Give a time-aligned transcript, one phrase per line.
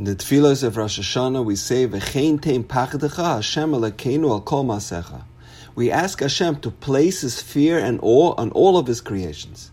[0.00, 4.64] In the tefillos of Rosh Hashanah, we say, "V'chein tein pachdecha Hashem Elokeinu al kol
[4.64, 5.24] masecha."
[5.74, 9.70] We ask Hashem to place His fear and awe on all of His creations.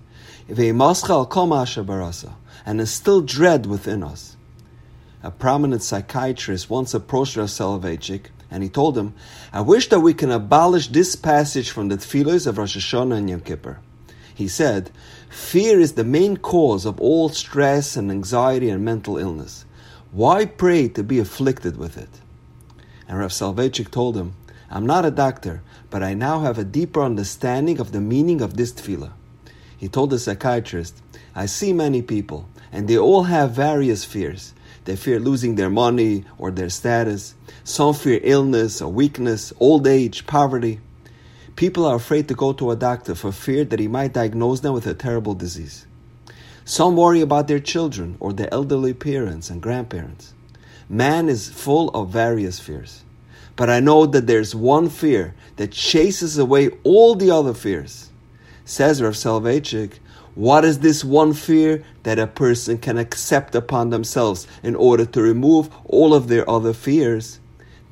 [0.49, 2.33] V'eimascha al kol barasa,
[2.65, 4.35] and instill dread within us.
[5.23, 9.13] A prominent psychiatrist once approached Rav Soloveitchik, and he told him,
[9.53, 13.29] "I wish that we can abolish this passage from the tefillos of Rosh Hashanah and
[13.29, 13.79] Yom Kippur."
[14.35, 14.91] He said,
[15.29, 19.63] "Fear is the main cause of all stress and anxiety and mental illness."
[20.18, 22.09] Why pray to be afflicted with it?
[23.08, 24.34] And Rav Soloveitchik told him,
[24.67, 28.58] I'm not a doctor, but I now have a deeper understanding of the meaning of
[28.58, 29.11] this tefillah.
[29.77, 31.03] He told the psychiatrist,
[31.35, 34.55] I see many people, and they all have various fears.
[34.85, 37.36] They fear losing their money or their status.
[37.63, 40.80] Some fear illness or weakness, old age, poverty.
[41.55, 44.73] People are afraid to go to a doctor for fear that he might diagnose them
[44.73, 45.86] with a terrible disease.
[46.67, 50.34] Some worry about their children or their elderly parents and grandparents.
[50.89, 53.05] Man is full of various fears.
[53.55, 58.09] But I know that there's one fear that chases away all the other fears.
[58.66, 60.00] Says Rav Soloveitchik,
[60.36, 65.22] what is this one fear that a person can accept upon themselves in order to
[65.22, 67.39] remove all of their other fears?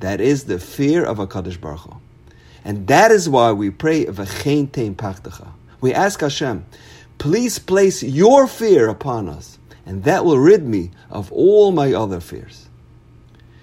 [0.00, 1.96] That is the fear of a Kadosh Baruch Hu.
[2.62, 4.04] And that is why we pray,
[5.80, 6.66] We ask Hashem,
[7.18, 12.20] Please place your fear upon us, and that will rid me of all my other
[12.20, 12.68] fears.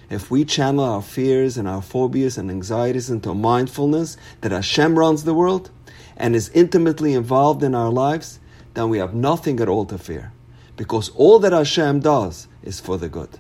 [0.09, 5.24] If we channel our fears and our phobias and anxieties into mindfulness that Hashem runs
[5.24, 5.72] the world
[6.18, 8.40] and is intimately involved in our lives,
[8.74, 10.31] then we have nothing at all to fear,
[10.78, 13.40] because all that Hashem does is for the good.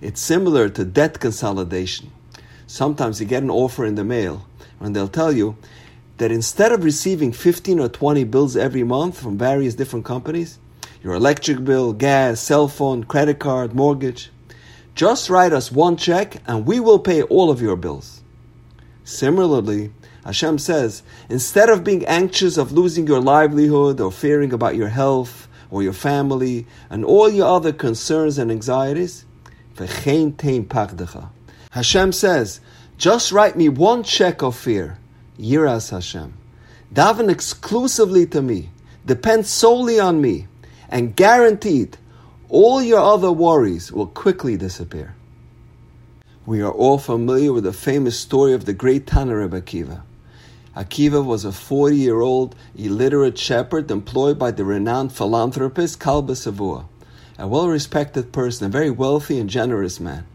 [0.00, 2.10] It's similar to debt consolidation.
[2.66, 4.46] Sometimes you get an offer in the mail,
[4.80, 5.56] and they'll tell you
[6.18, 10.58] that instead of receiving 15 or 20 bills every month from various different companies,
[11.02, 14.30] your electric bill, gas, cell phone, credit card, mortgage,
[14.94, 18.22] just write us one check and we will pay all of your bills.
[19.02, 19.92] Similarly,
[20.24, 25.48] Hashem says, instead of being anxious of losing your livelihood or fearing about your health
[25.70, 29.26] or your family and all your other concerns and anxieties,
[31.70, 32.60] Hashem says,
[32.96, 34.98] just write me one check of fear
[35.38, 36.34] Yiras Hashem.
[36.92, 38.70] Daven exclusively to me,
[39.04, 40.46] depend solely on me,
[40.88, 41.96] and guaranteed
[42.48, 45.14] all your other worries will quickly disappear.
[46.46, 50.02] We are all familiar with the famous story of the great Tana Rebbe Akiva.
[50.76, 56.84] Akiva was a 40 year old illiterate shepherd employed by the renowned philanthropist Kalba Savua,
[57.38, 60.26] a well respected person, a very wealthy and generous man.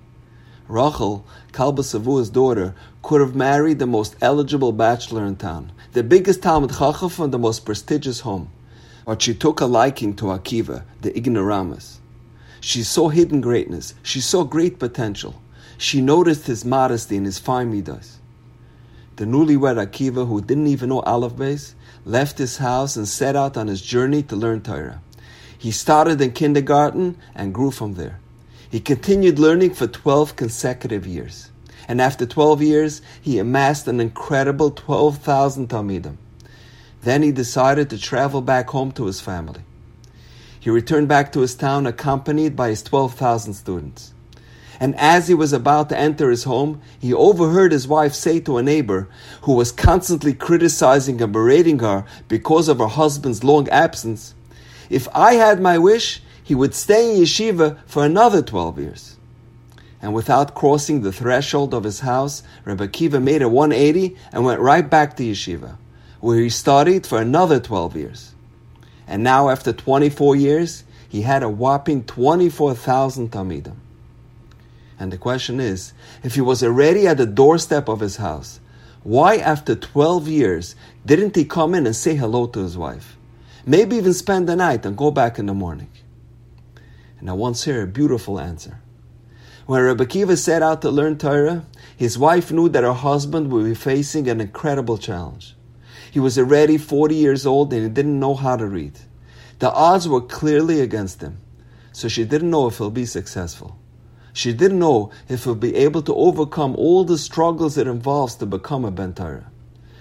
[0.69, 6.41] Rachel, Kalba Savua's daughter, could have married the most eligible bachelor in town, the biggest
[6.41, 8.51] Talmid Chacham from the most prestigious home.
[9.03, 11.99] But she took a liking to Akiva, the ignoramus.
[12.61, 13.95] She saw hidden greatness.
[14.03, 15.41] She saw great potential.
[15.79, 18.19] She noticed his modesty and his fine midas.
[19.15, 21.73] The newlywed Akiva, who didn't even know Aleph Beis,
[22.05, 25.01] left his house and set out on his journey to learn Torah.
[25.57, 28.19] He started in kindergarten and grew from there.
[28.69, 31.49] He continued learning for 12 consecutive years.
[31.87, 36.17] And after 12 years, he amassed an incredible 12,000 Talmidim.
[37.01, 39.61] Then he decided to travel back home to his family.
[40.59, 44.13] He returned back to his town accompanied by his 12,000 students.
[44.79, 48.57] And as he was about to enter his home, he overheard his wife say to
[48.57, 49.09] a neighbor
[49.41, 54.35] who was constantly criticizing and berating her because of her husband's long absence,
[54.89, 59.17] If I had my wish, he would stay in yeshiva for another 12 years.
[60.01, 64.59] And without crossing the threshold of his house, Rebbe Kiva made a 180 and went
[64.59, 65.77] right back to yeshiva,
[66.19, 68.33] where he studied for another 12 years.
[69.05, 73.75] And now, after 24 years, he had a whopping 24,000 Talmidim.
[74.99, 75.93] And the question is,
[76.23, 78.59] if he was already at the doorstep of his house,
[79.03, 83.17] why after 12 years didn't he come in and say hello to his wife?
[83.67, 85.89] Maybe even spend the night and go back in the morning.
[87.19, 88.79] And I once heard a beautiful answer.
[89.65, 93.65] When Rebbe Kiva set out to learn Torah, his wife knew that her husband would
[93.65, 95.55] be facing an incredible challenge.
[96.11, 98.97] He was already 40 years old and he didn't know how to read.
[99.59, 101.37] The odds were clearly against him,
[101.91, 103.77] so she didn't know if he'll be successful.
[104.31, 108.45] She didn't know if he'll be able to overcome all the struggles it involves to
[108.45, 109.51] become a Ben Torah.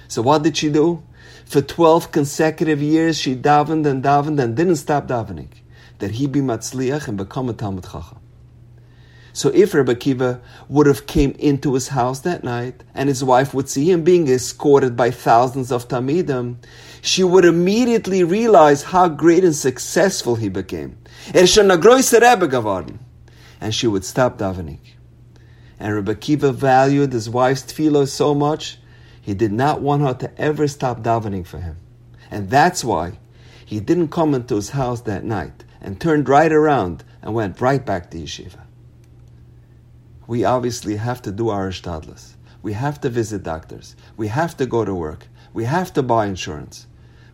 [0.06, 1.03] So what did she do?
[1.44, 5.49] For 12 consecutive years, she davened and davened and didn't stop davening
[5.99, 8.19] that he be matzliach and become a Talmid Chacham.
[9.33, 13.55] So if Rebbe Kiva would have came into his house that night and his wife
[13.55, 16.56] would see him being escorted by thousands of Talmidim,
[17.03, 20.99] she would immediately realize how great and successful he became.
[21.35, 22.99] Er Rebbe
[23.61, 24.81] and she would stop davening.
[25.79, 28.79] And Rabbi Kiva valued his wife's tefillah so much,
[29.21, 31.77] he did not want her to ever stop davening for him.
[32.31, 33.19] And that's why
[33.65, 37.84] he didn't come into his house that night and turned right around and went right
[37.84, 38.60] back to yeshiva.
[40.26, 42.34] We obviously have to do our hishtadlus.
[42.62, 43.96] We have to visit doctors.
[44.16, 45.26] We have to go to work.
[45.54, 46.86] We have to buy insurance.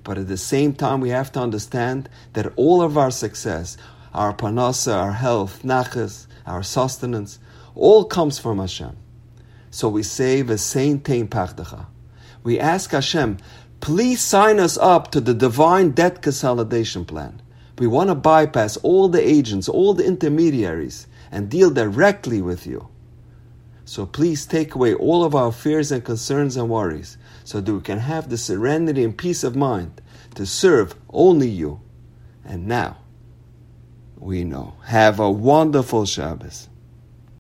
[0.05, 3.77] But at the same time, we have to understand that all of our success,
[4.13, 7.39] our parnassa, our health, nachas, our sustenance,
[7.75, 8.97] all comes from Hashem.
[9.71, 11.87] So we say, V'chein tein pachdecha.
[12.45, 13.39] We ask Hashem,
[13.81, 17.41] please sign us up to the divine debt consolidation plan.
[17.79, 22.89] We want to bypass all the agents, all the intermediaries, and deal directly with you.
[23.85, 27.81] So please take away all of our fears and concerns and worries so that we
[27.81, 30.01] can have the serenity and peace of mind
[30.37, 31.81] to serve only you.
[32.45, 32.99] And now,
[34.17, 34.75] we know.
[34.87, 36.69] Have a wonderful Shabbos.